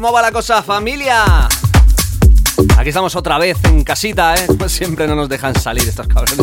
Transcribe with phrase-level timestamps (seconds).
[0.00, 1.46] ¿Cómo va la cosa, familia?
[2.78, 4.46] Aquí estamos otra vez en casita, ¿eh?
[4.58, 6.38] Pues siempre no nos dejan salir estos cabrones.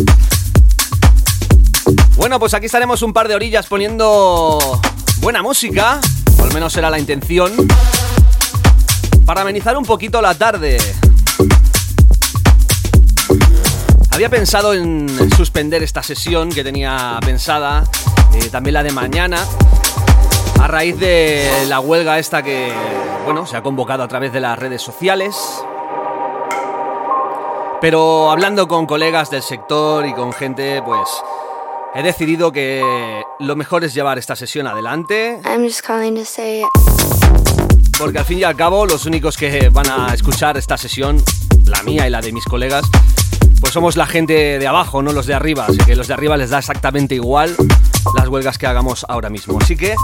[2.17, 4.79] Bueno, pues aquí estaremos un par de orillas poniendo
[5.21, 5.99] buena música,
[6.37, 7.51] o al menos será la intención,
[9.25, 10.77] para amenizar un poquito la tarde.
[14.11, 17.85] Había pensado en suspender esta sesión que tenía pensada,
[18.35, 19.43] eh, también la de mañana,
[20.59, 22.71] a raíz de la huelga esta que,
[23.25, 25.35] bueno, se ha convocado a través de las redes sociales.
[27.79, 31.07] Pero hablando con colegas del sector y con gente, pues
[31.93, 35.39] he decidido que lo mejor es llevar esta sesión adelante.
[37.97, 41.23] Porque al fin y al cabo los únicos que van a escuchar esta sesión,
[41.65, 42.85] la mía y la de mis colegas,
[43.59, 45.65] pues somos la gente de abajo, no los de arriba.
[45.67, 47.55] Así que los de arriba les da exactamente igual
[48.15, 49.57] las huelgas que hagamos ahora mismo.
[49.61, 49.95] Así que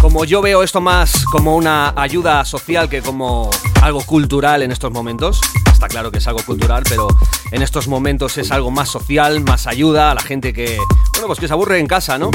[0.00, 3.50] como yo veo esto más como una ayuda social que como
[3.82, 5.40] algo cultural en estos momentos,
[5.72, 7.08] está claro que es algo cultural, pero
[7.50, 10.78] en estos momentos es algo más social, más ayuda a la gente que,
[11.12, 12.30] bueno, pues que se aburre en casa, ¿no?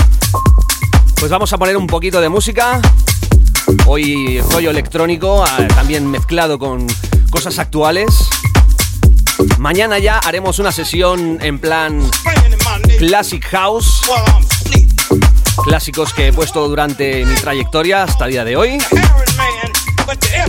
[1.20, 2.82] Pues vamos a poner un poquito de música.
[3.86, 6.88] Hoy rollo electrónico, ah, también mezclado con
[7.30, 8.30] cosas actuales.
[9.58, 12.10] Mañana ya haremos una sesión en plan
[13.00, 14.02] Classic House
[15.64, 18.78] clásicos que he puesto durante mi trayectoria hasta el día de hoy.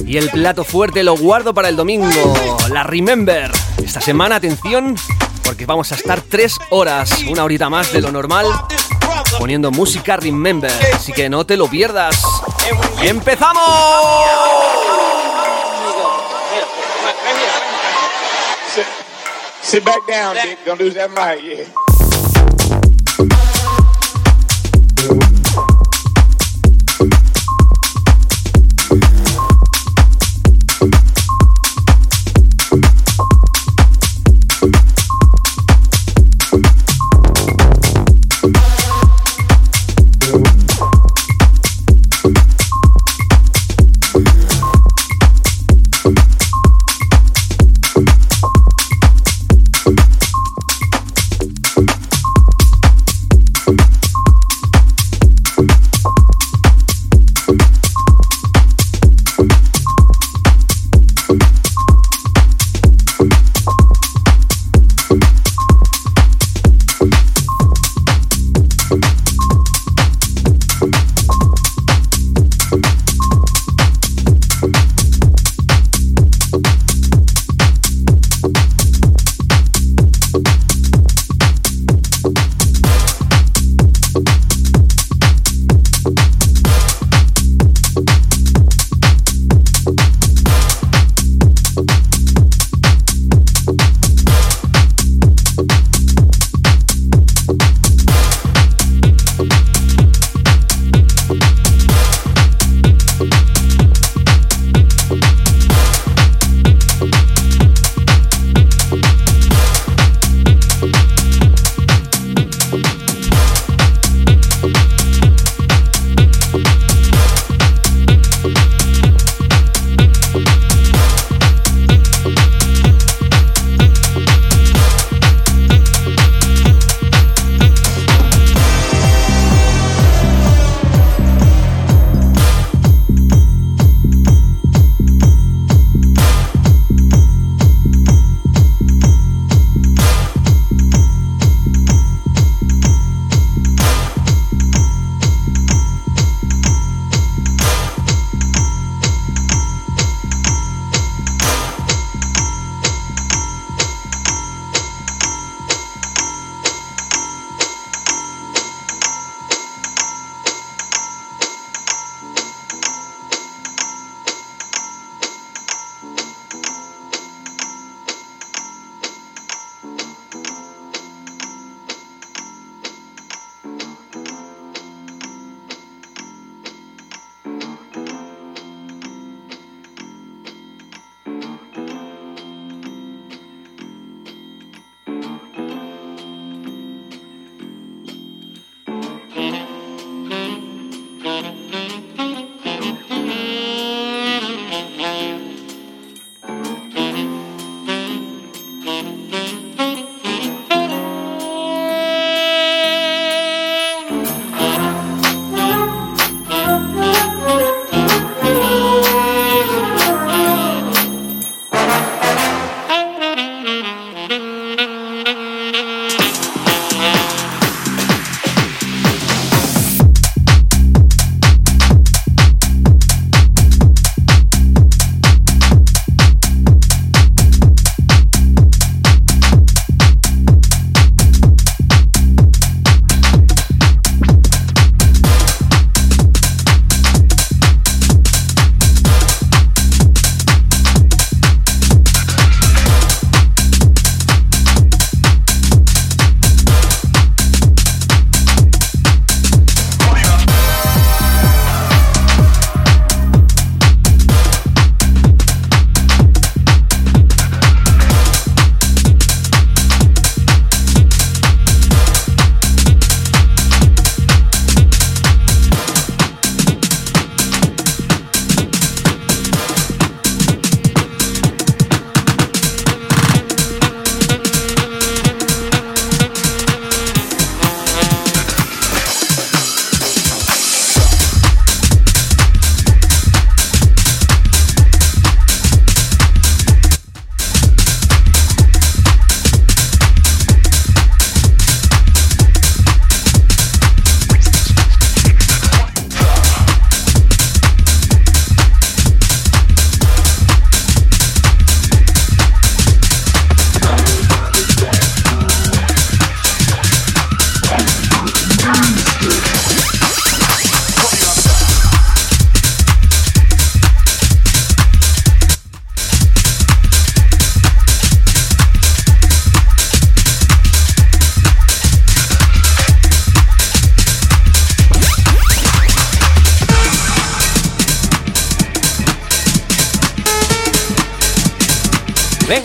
[0.06, 2.34] Y el plato fuerte lo guardo para el domingo,
[2.68, 3.50] la Remember.
[3.84, 4.96] Esta semana, atención,
[5.44, 8.46] porque vamos a estar tres horas, una horita más de lo normal,
[9.38, 10.72] poniendo música Remember.
[10.94, 12.22] Así que no te lo pierdas.
[13.02, 13.62] ¡Empezamos!
[19.62, 20.36] Sit back down,
[20.66, 21.68] Don't lose that mic,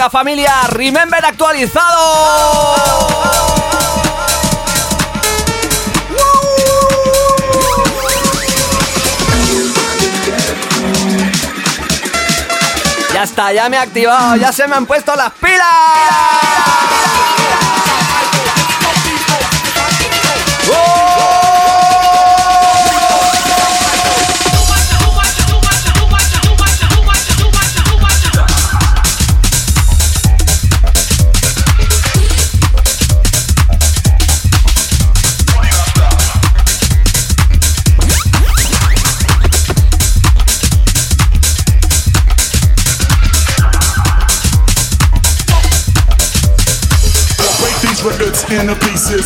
[0.10, 2.76] Familia, remember actualizado.
[13.14, 16.57] Ya está, ya me he activado, ya se me han puesto las pilas.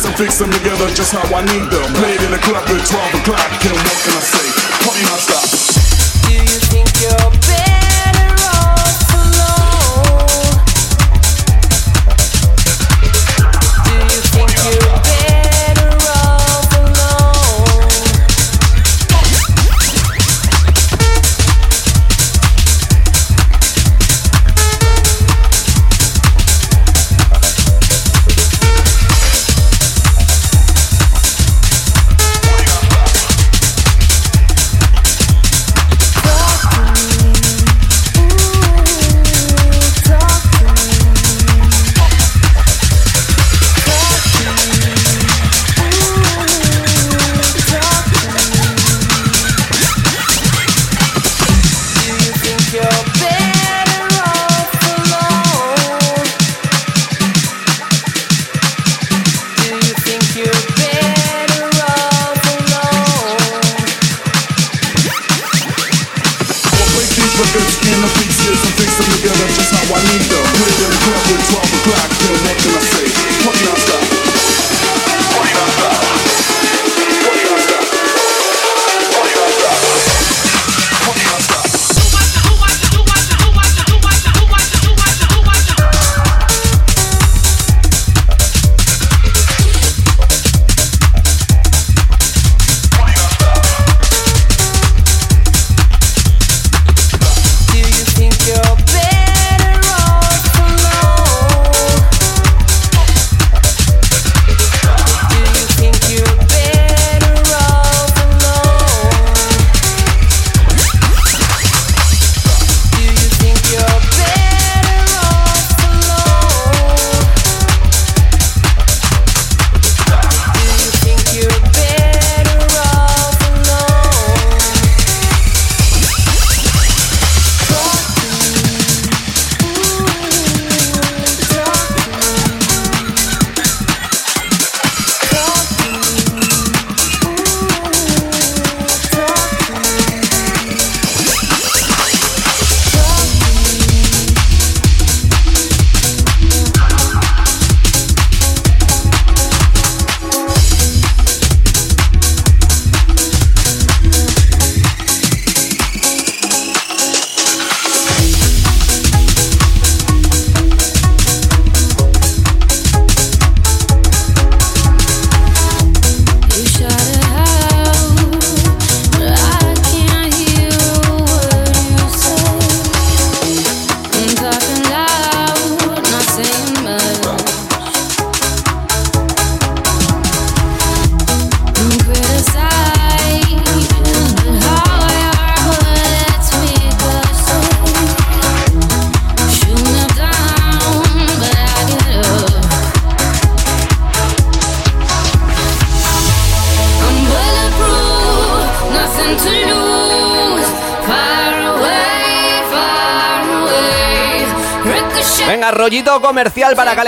[0.02, 1.94] Pieces and fix them together just how I need them.
[1.94, 4.46] Played in the club at 12 o'clock, and what can I say?
[4.84, 5.71] Party not stop.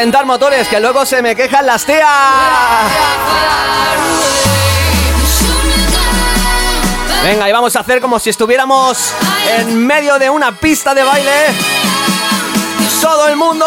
[0.04, 2.06] Calentar motores, que luego se me quejan las tías.
[7.22, 9.14] Venga, y vamos a hacer como si estuviéramos
[9.56, 11.32] en medio de una pista de baile.
[13.00, 13.64] Todo el mundo.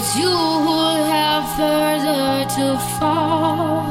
[0.00, 0.78] It's you who
[1.10, 3.82] have further to fall.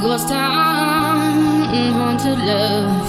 [0.00, 3.04] Ghost town, haunted love.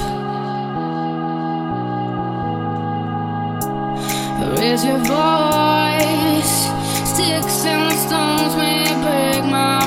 [4.60, 6.56] Raise your voice.
[7.12, 9.80] Sticks and stones may break my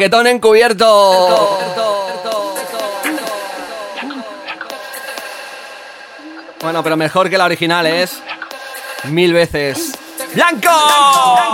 [0.00, 1.58] Reggaetón encubierto.
[6.62, 8.18] Bueno, pero mejor que la original es.
[9.10, 9.92] Mil veces.
[10.32, 10.70] ¡Blanco!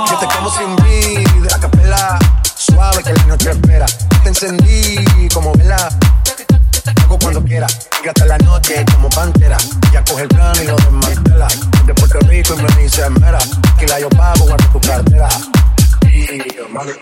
[0.09, 2.21] Yo te como sin vida, capela,
[2.55, 3.87] suave que la noche espera.
[4.23, 5.89] Te encendí como vela,
[7.03, 7.67] hago cuando quiera.
[8.05, 9.57] Y hasta la noche como pantera.
[9.93, 11.49] Ya coge el plano y lo desmantela.
[11.85, 13.41] De Puerto Rico y me dice mera.
[13.77, 15.29] Que la yo pago, guarda tu cartera.
[16.13, 16.93] Y, mami,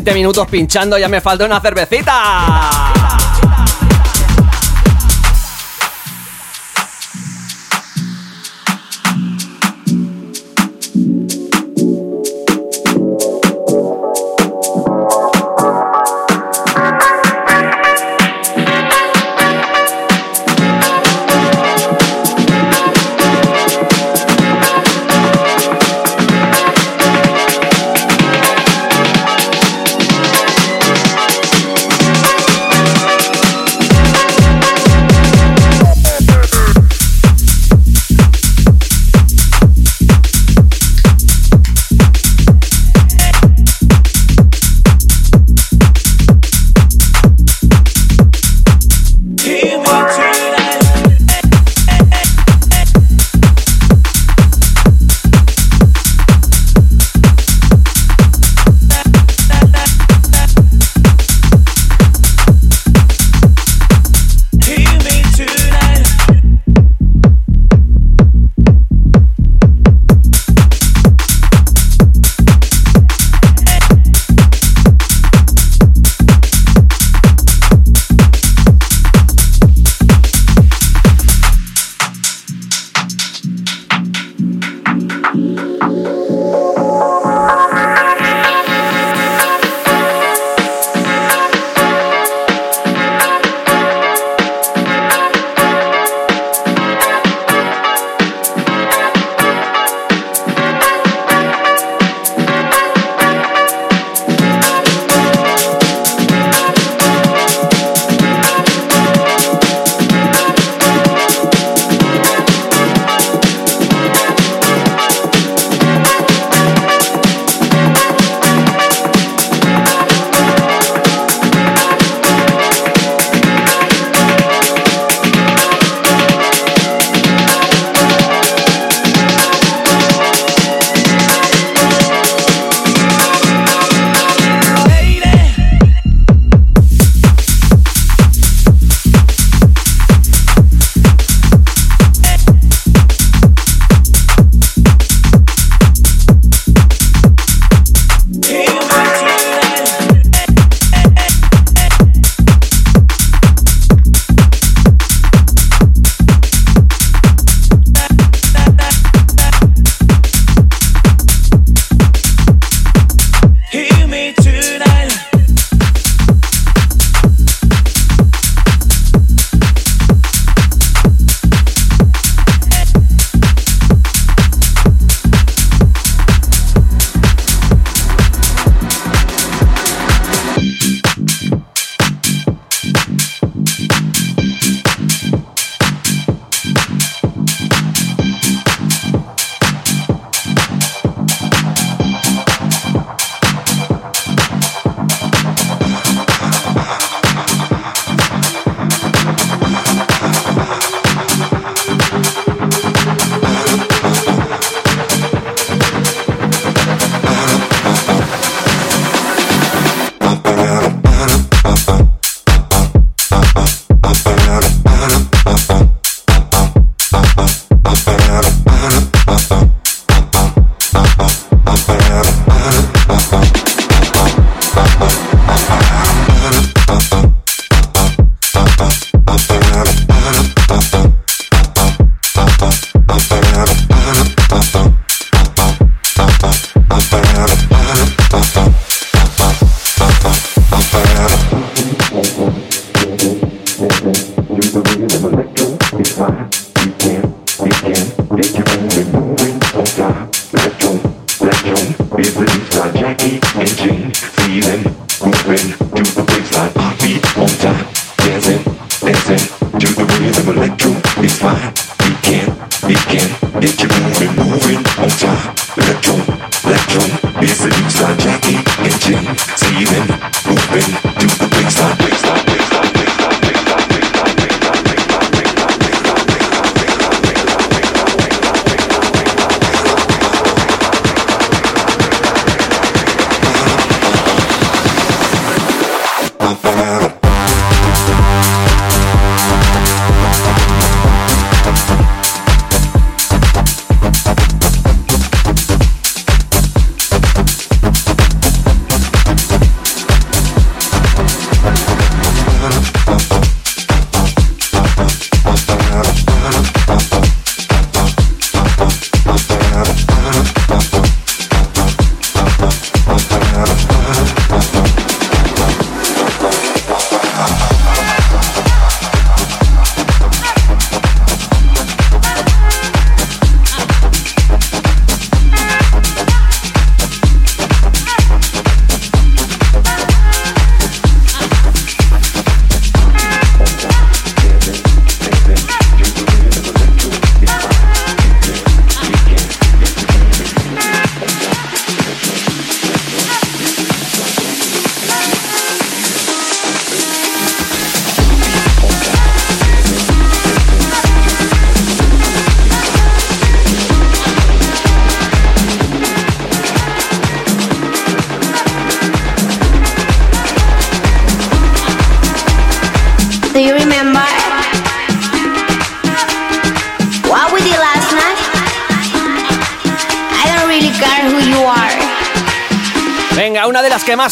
[0.00, 2.89] 20 minutos pinchando, ya me falta una cervecita.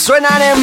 [0.08, 0.57] Suenan en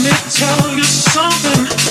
[0.00, 1.81] me tell you something.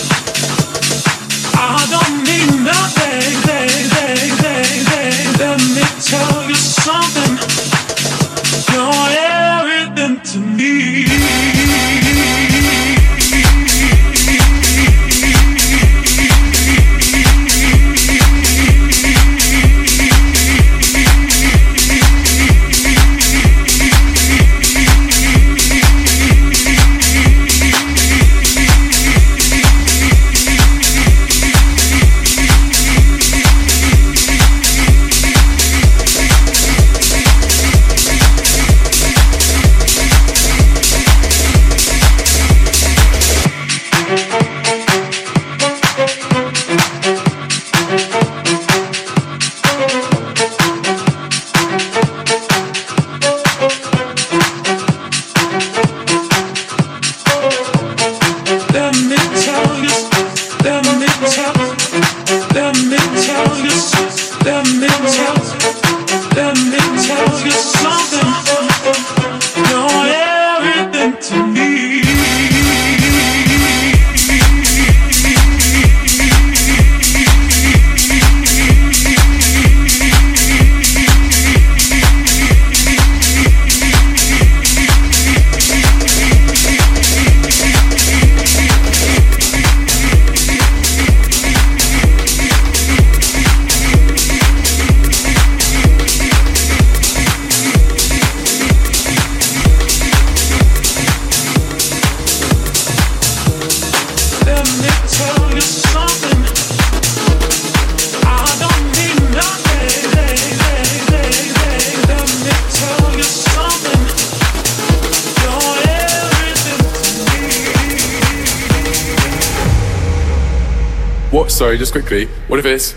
[121.92, 122.28] quickly.
[122.48, 122.96] What if it's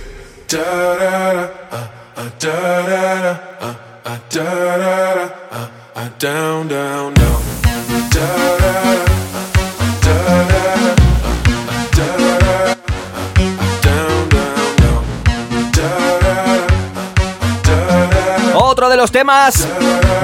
[18.56, 19.66] Otro de los temas,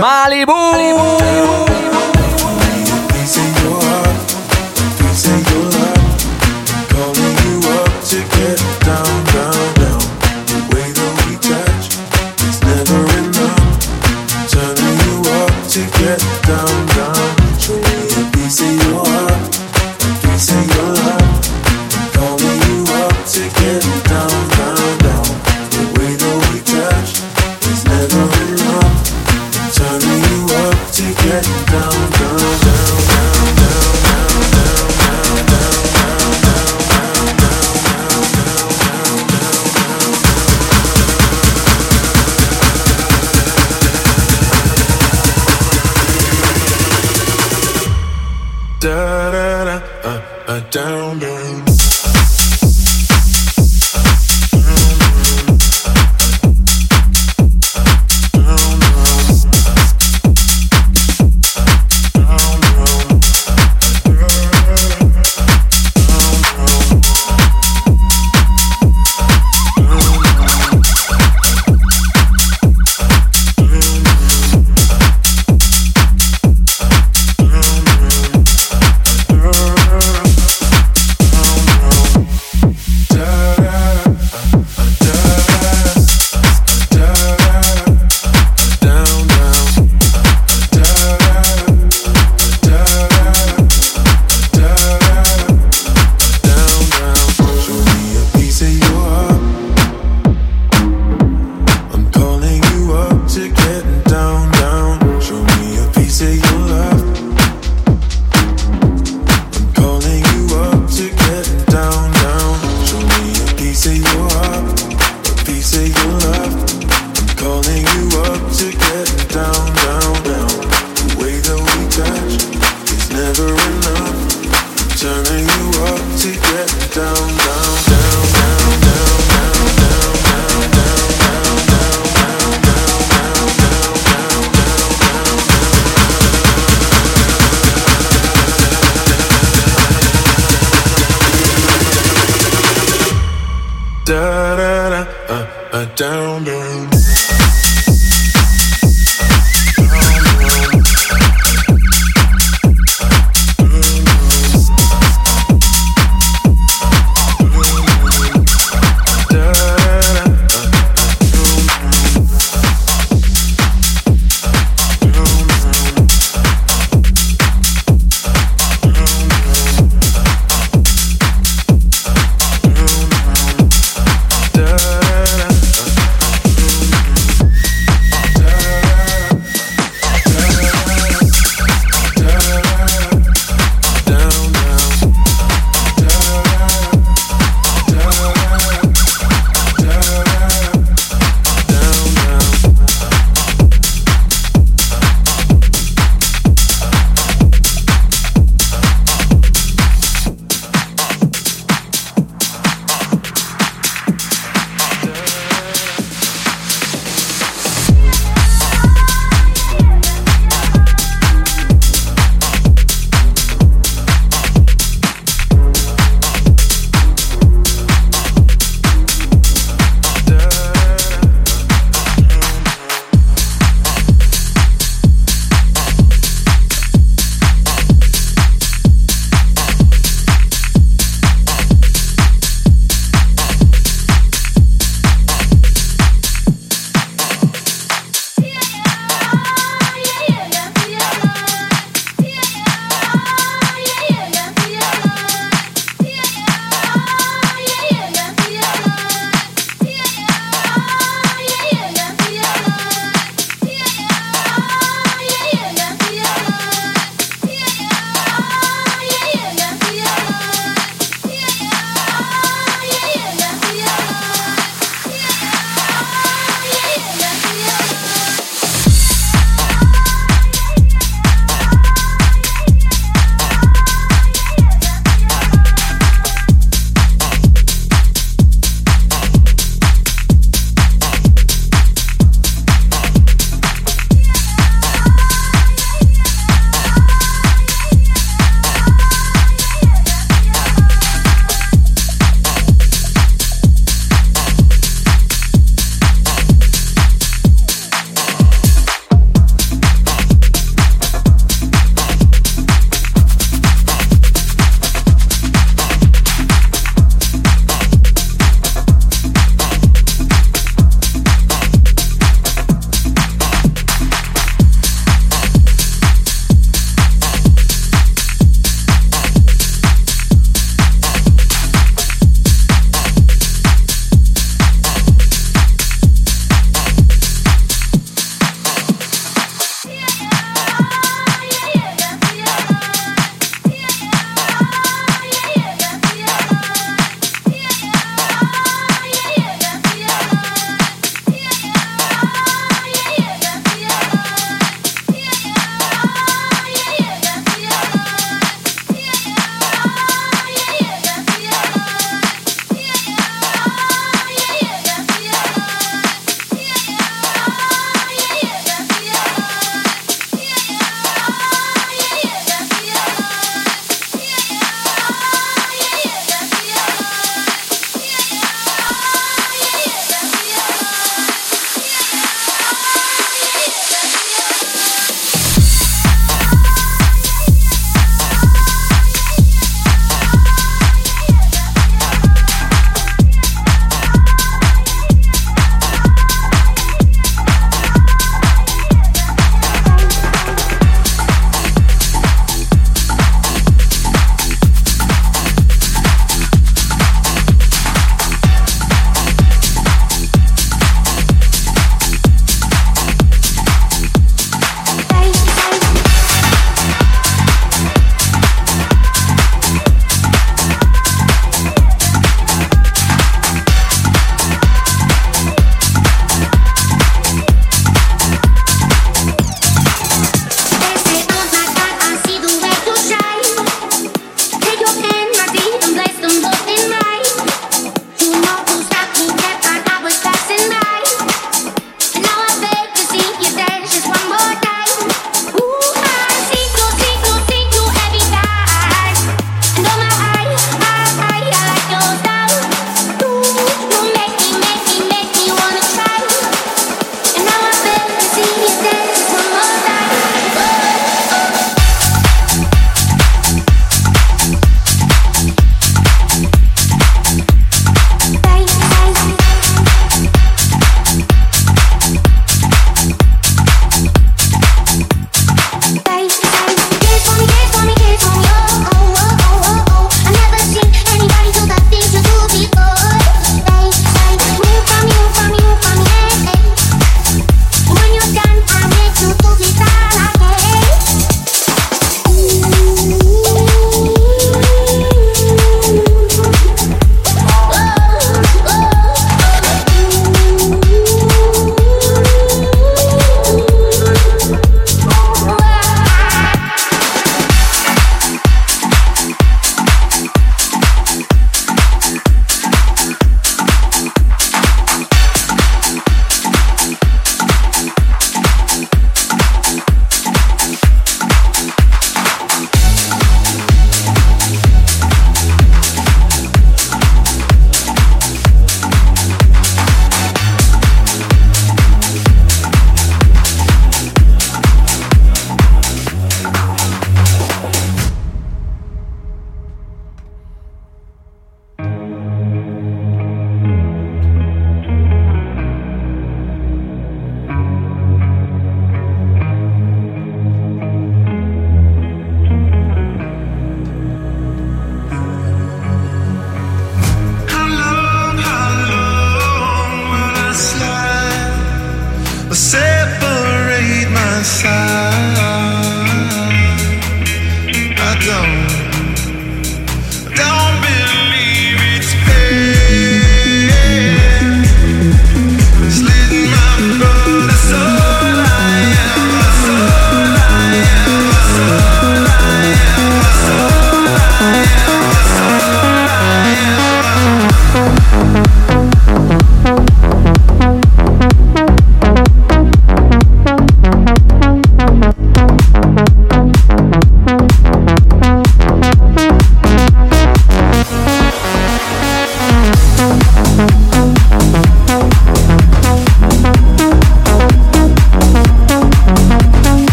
[0.00, 0.57] Malibu.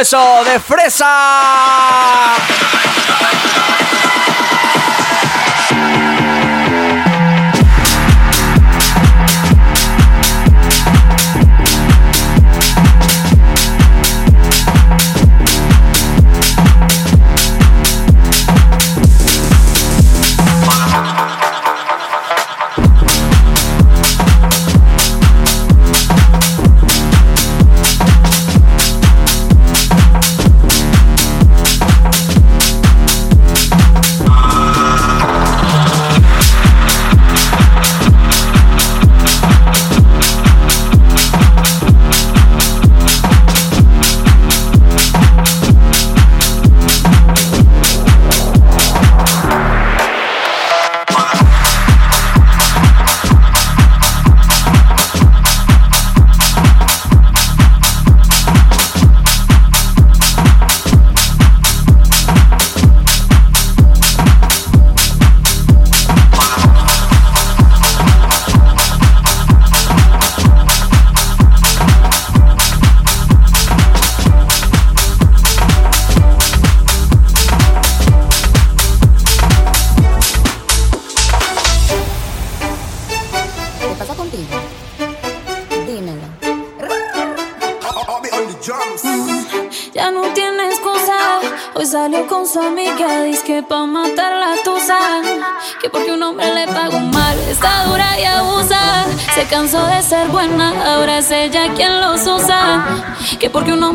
[0.00, 2.07] eso de fresa.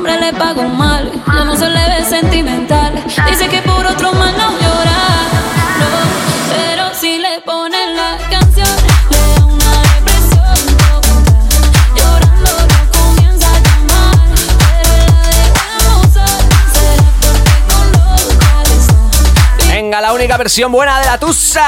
[0.03, 3.01] hombre le pagó mal, ya no se le ve sentimental.
[3.29, 4.99] Dice que por otro mal no llora,
[5.79, 5.87] no,
[6.49, 8.67] pero si le ponen la canción.
[20.01, 21.63] la única versión buena de la Tusa.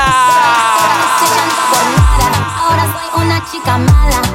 [2.57, 4.34] Ahora soy una chica mala.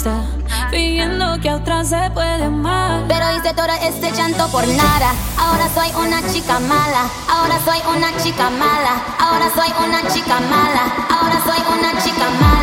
[0.00, 0.22] egoísta,
[0.70, 3.04] pidiendo que a otras se puede amar.
[3.08, 5.12] Pero hice todo este llanto por nada.
[5.38, 10.82] Ahora soy una chica mala, ahora soy una chica mala, ahora soy una chica mala,
[11.10, 12.59] ahora soy una chica mala.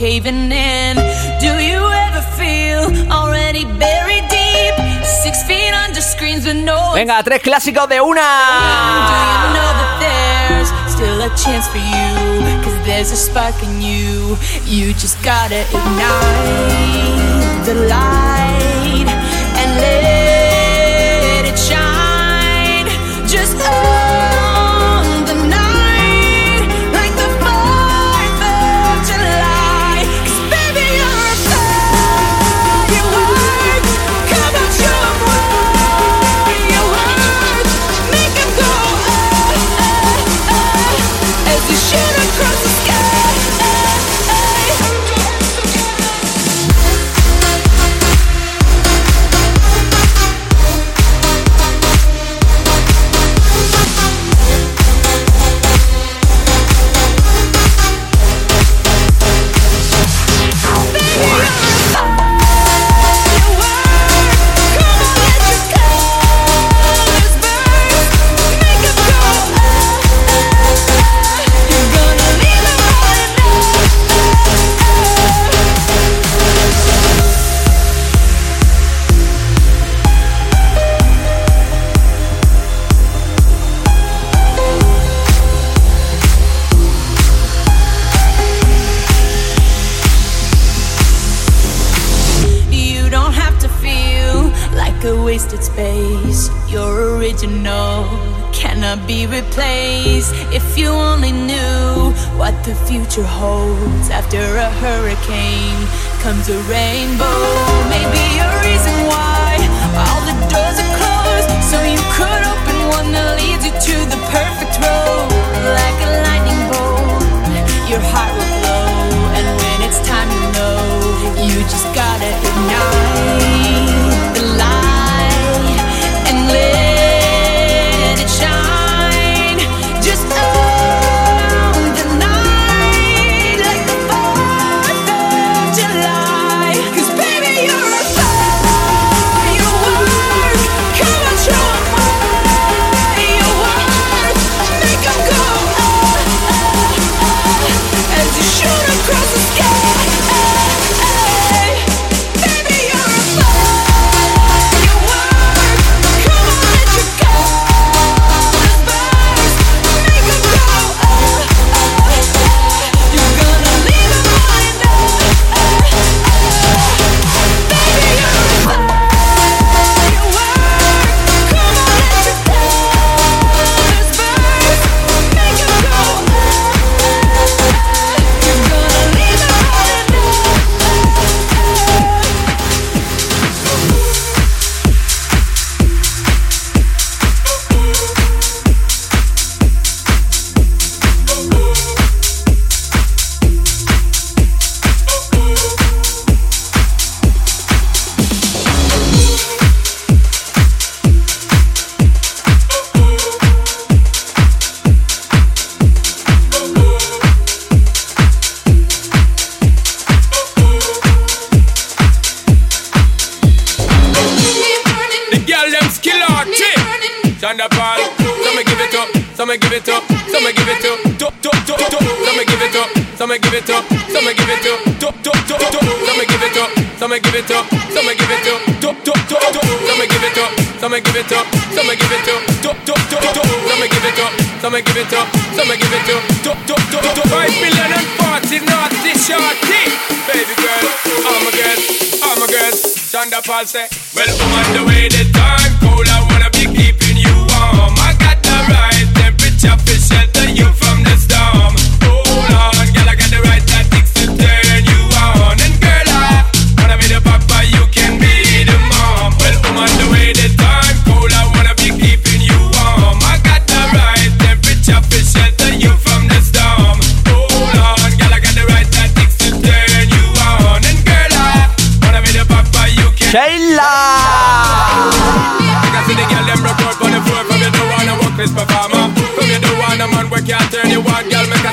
[0.00, 0.96] caving in.
[1.44, 4.74] Do you ever feel already buried deep?
[5.04, 6.92] Six feet under screens with no.
[6.94, 8.28] Venga, tres clásicos de una.
[9.10, 12.12] Do you know that there's still a chance for you?
[12.64, 14.38] Cause there's a spark in you.
[14.64, 18.09] You just gotta ignite the light.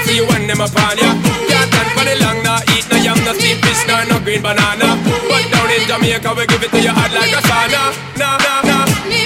[0.08, 1.12] See when them upon ya.
[1.52, 4.40] Can't stand for the long, nah Eat no yam, no steamed fish, nor no green
[4.40, 4.96] banana.
[5.28, 7.92] But down in Jamaica, we give it to you hot like a sauna.
[8.16, 8.86] Nah, nah, nah.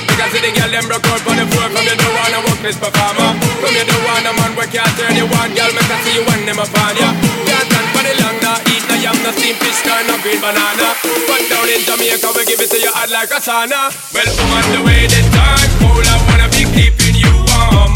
[0.10, 2.60] Because see the girl them broke out on the floor From you don't wanna work
[2.62, 3.30] this performer.
[3.62, 6.14] From you don't want a man where can't turn you on Girl, make I see
[6.18, 7.10] you when them upon ya.
[7.46, 10.42] Can't stand for the long, nah Eat no yam, no steamed fish, nor no green
[10.42, 10.98] banana.
[11.30, 13.94] But down in Jamaica, we give it to you hot like a sauna.
[14.14, 17.91] Well, on the way, the time cold I wanna be keeping you warm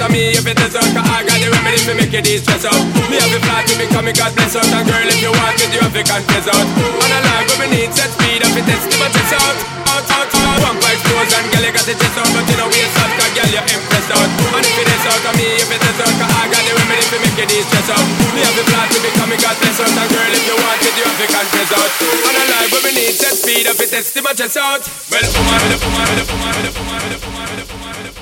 [0.00, 2.64] out of me if it is out, I got the remedy for making these stress
[2.64, 2.80] out.
[3.12, 5.68] Me have a plan to become God bless out, and girl, if you want it,
[5.76, 6.66] you have to confess out.
[7.04, 9.56] On a line when we need set speed, if it is my chest out.
[9.92, 12.56] Out, out, out, one five close, and girl, you got the chest out, but you
[12.56, 14.30] know we out, cause girl, you're impressed out.
[14.56, 17.04] And if it is out of me, if it is out, I got the remedy
[17.04, 18.06] for making these stress out.
[18.32, 20.94] Me have a plan to become God bless out, and girl, if you want it,
[20.96, 21.90] you have to confess out.
[22.24, 24.80] On a line when we need set speed, if it is my chest out.
[25.12, 28.19] Well, woman, my, woman, woman, woman, woman, woman, my, woman, woman, woman, woman, woman, my.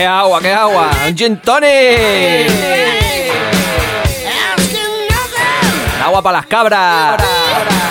[0.00, 0.90] ¡Qué agua, qué agua!
[1.06, 2.89] ¡Un gin tonic!
[6.10, 7.89] ¡Agua para las cabras!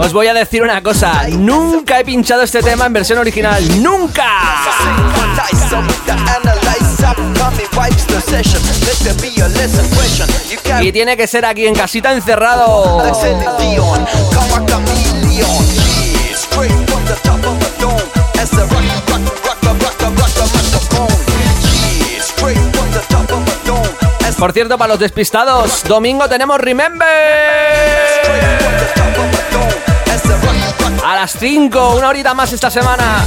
[0.00, 4.24] Os voy a decir una cosa, nunca he pinchado este tema en versión original, nunca.
[10.80, 13.02] Y tiene que ser aquí en casita encerrado.
[24.38, 27.08] Por cierto, para los despistados, domingo tenemos Remember.
[31.04, 33.24] A las 5, una horita más esta semana.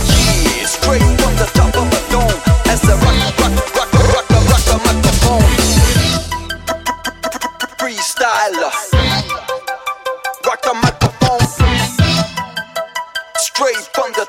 [13.38, 14.21] Straight from the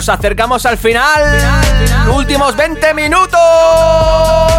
[0.00, 1.38] nos acercamos al final.
[1.38, 4.49] final, final Últimos final, 20 minutos.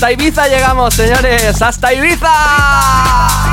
[0.00, 1.60] Hasta Ibiza llegamos, señores.
[1.60, 3.49] ¡Hasta Ibiza!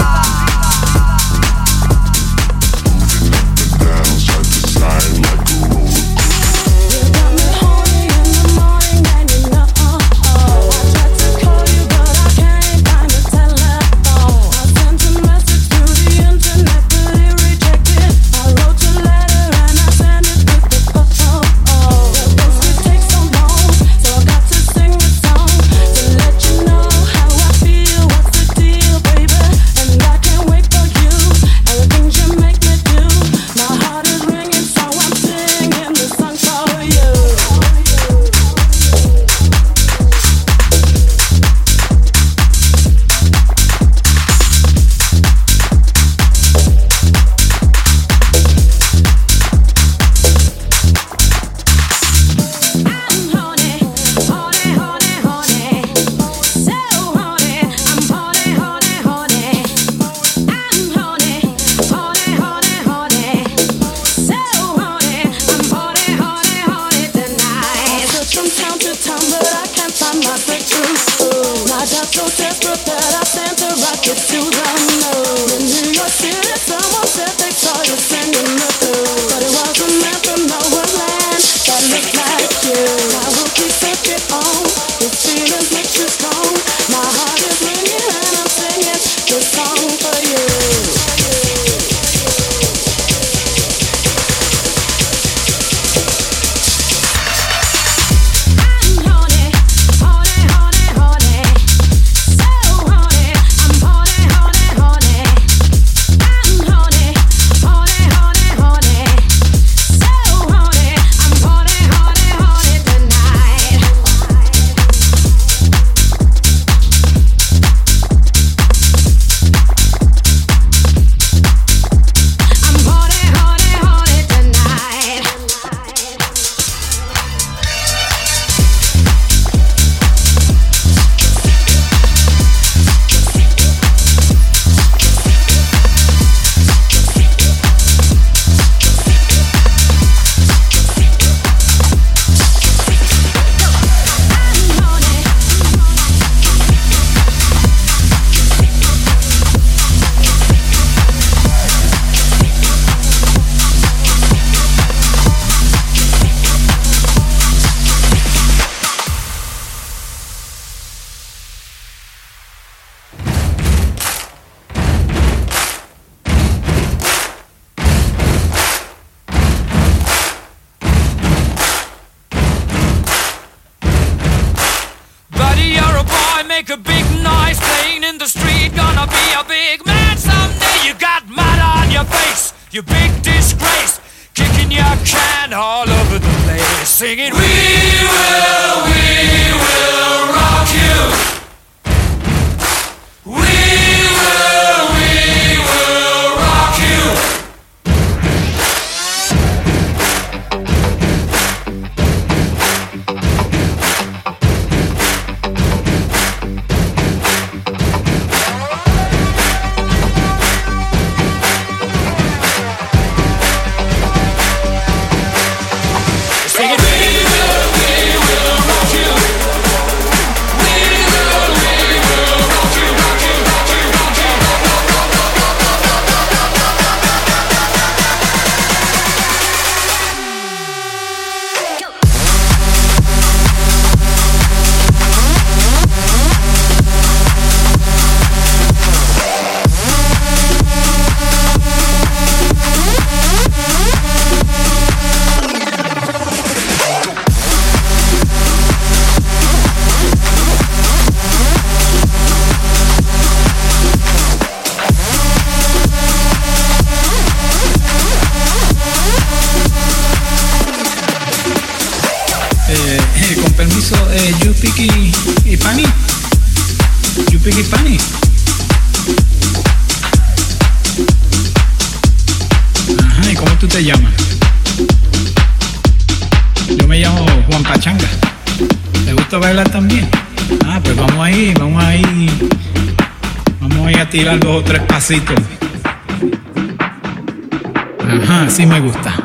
[288.24, 289.17] Ajá, sí me gusta.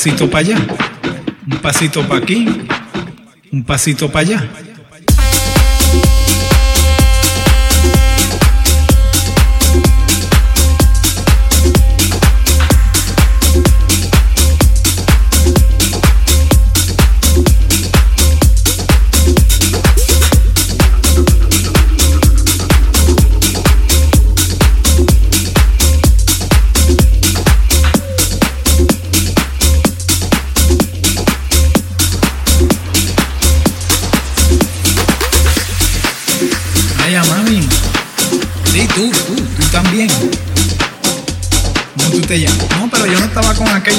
[0.00, 0.56] pasito para allá,
[1.46, 2.48] un pasito para aquí,
[3.52, 4.48] un pasito para allá.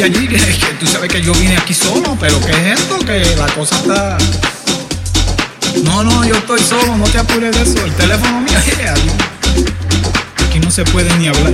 [0.03, 0.37] Allí, que,
[0.79, 2.97] tú sabes que yo vine aquí solo, pero ¿qué es esto?
[2.99, 4.17] Que la cosa está...
[5.83, 7.85] No, no, yo estoy solo, no te apures de eso.
[7.85, 8.57] El teléfono mío,
[10.47, 11.53] aquí no se puede ni hablar.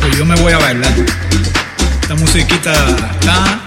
[0.00, 0.92] Pues yo me voy a bailar.
[2.02, 2.72] Esta musiquita
[3.20, 3.60] está...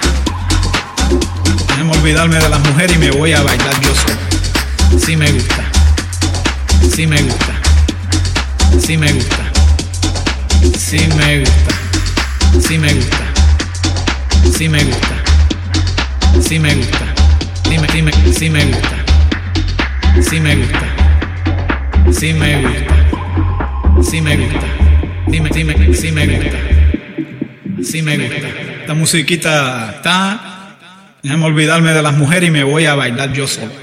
[1.70, 5.00] Déjame olvidarme de las mujeres y me voy a bailar yo solo.
[5.04, 5.64] Sí me gusta.
[6.94, 7.54] Sí me gusta.
[8.86, 9.52] Sí me gusta.
[10.78, 11.83] Sí me gusta.
[12.60, 13.18] Sí me gusta.
[14.56, 15.16] Sí me gusta.
[16.42, 17.00] Sí me gusta.
[17.70, 18.90] Dime, dime, sí me gusta.
[20.22, 20.82] Sí me gusta.
[22.12, 24.04] Sí me gusta.
[24.04, 24.68] Sí me gusta.
[25.28, 26.58] Dime, dime, sí me gusta.
[27.84, 28.48] Sí me gusta.
[28.82, 30.78] Esta musiquita está.
[31.22, 33.83] Déjame olvidarme de las mujeres y me voy a bailar yo solo.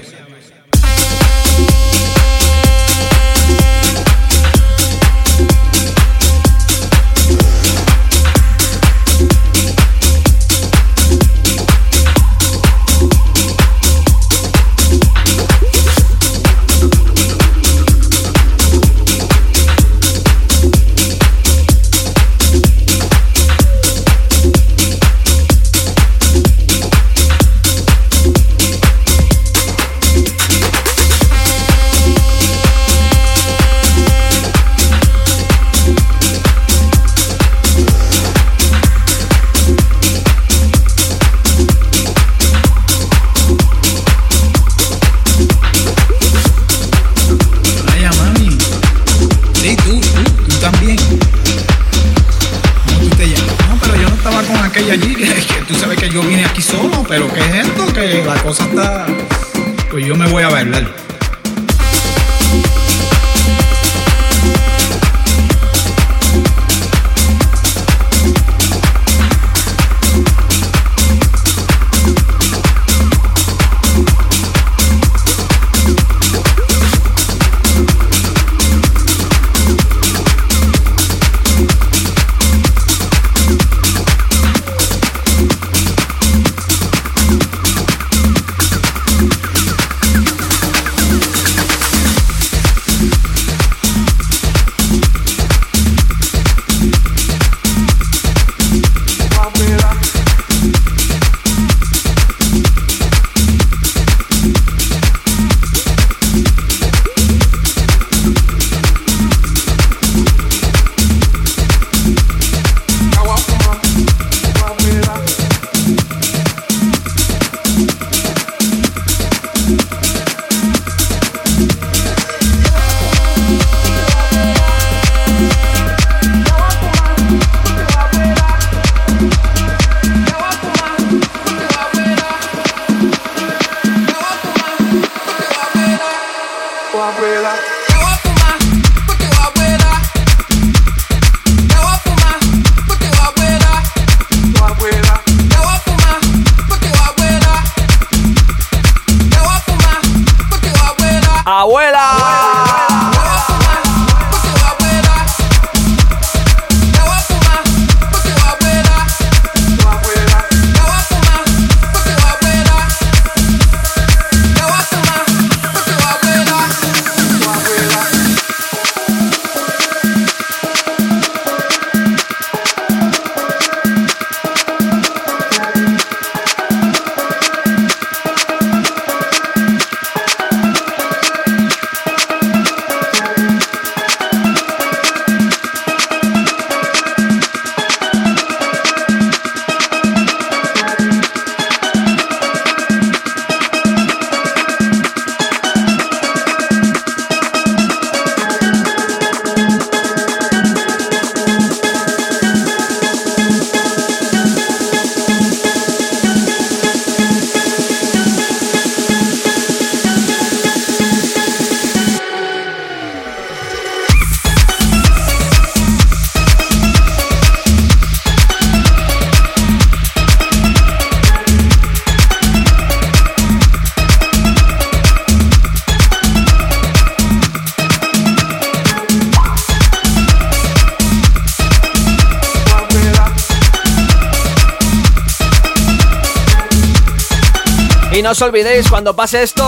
[238.41, 239.63] Os olvidéis, cuando pase esto,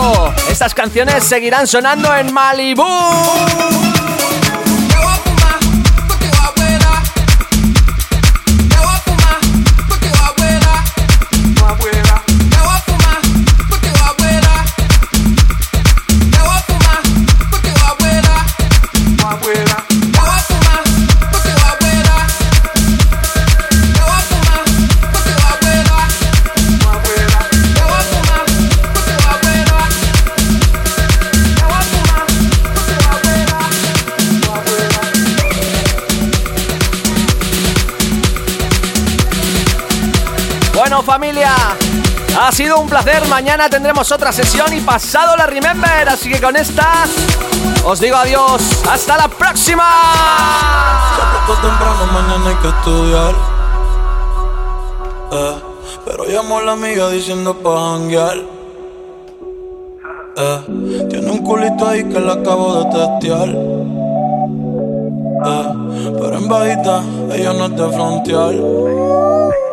[0.50, 2.82] estas canciones seguirán sonando en Malibu.
[42.84, 43.26] Un placer.
[43.28, 46.08] Mañana tendremos otra sesión y pasado la Remember.
[46.08, 47.04] Así que con esta
[47.84, 48.62] os digo adiós.
[48.90, 49.84] Hasta la próxima.
[51.46, 53.34] Poco temprano, mañana hay que estudiar.
[55.32, 55.54] Eh,
[56.04, 58.36] pero llamó la amiga diciendo pa' janguear.
[60.36, 63.48] Eh, tiene un culito ahí que la acabo de testear.
[65.46, 65.68] Eh,
[66.20, 67.02] pero en bajita,
[67.32, 69.63] ella no es de frontear.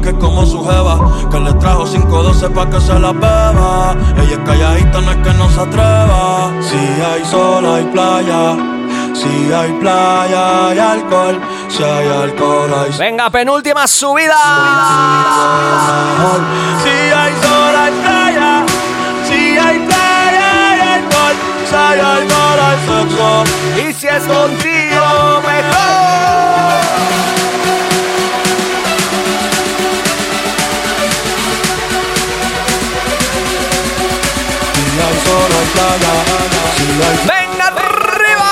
[0.00, 0.98] Que es como su jeva,
[1.30, 3.96] que le trajo 512 pa' que se la beba.
[4.16, 6.50] Ella es calladita, no es que no se atreva.
[6.60, 8.56] Si hay sol, hay playa.
[9.14, 11.40] Si hay playa, hay alcohol.
[11.68, 14.36] Si hay alcohol, hay Venga, penúltima subida.
[16.82, 18.64] Si hay sol, hay playa.
[19.28, 21.34] Si hay playa, hay alcohol.
[21.68, 23.44] Si hay alcohol, hay sexo.
[23.76, 26.00] Y si es contigo, mejor.
[35.30, 36.12] Si hay sol, hay playa.
[36.76, 38.50] Si hay ¡Venga arriba!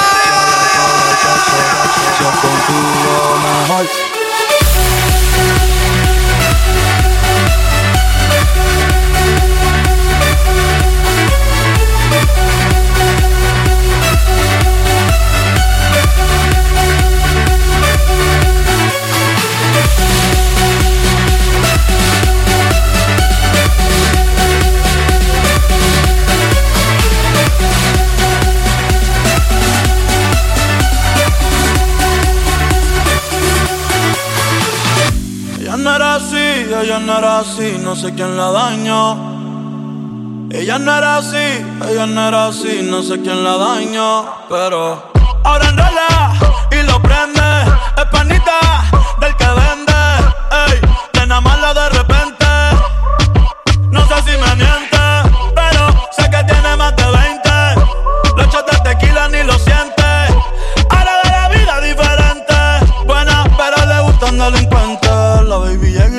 [2.16, 2.97] Si es contigo,
[37.98, 39.16] sé quién la dañó.
[40.50, 44.24] Ella no era así, ella no era así, no sé quién la dañó.
[44.48, 45.10] Pero
[45.42, 46.32] ahora enrola
[46.70, 47.40] y lo prende.
[47.96, 48.67] Es panita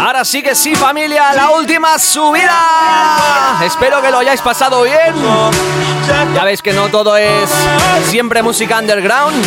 [0.00, 3.58] Ahora sí que sí, familia, la última subida.
[3.64, 5.14] Espero que lo hayáis pasado bien.
[6.34, 7.50] Ya veis que no todo es
[8.08, 9.44] siempre música underground.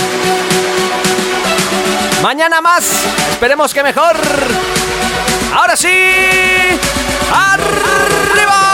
[2.22, 2.84] Mañana más,
[3.32, 4.18] esperemos que mejor.
[5.53, 5.88] Ahora sí,
[7.32, 8.66] arriba.